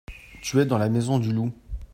[0.41, 1.53] tu es dans la maison du loup.